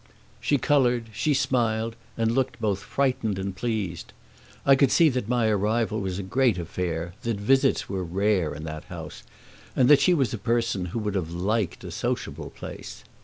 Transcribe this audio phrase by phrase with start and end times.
[0.39, 4.13] She colored, she smiled and looked both frightened and pleased.
[4.65, 8.63] I could see that my arrival was a great affair, that visits were rare in
[8.63, 9.21] that house,
[9.75, 13.03] and that she was a person who would have liked a sociable place.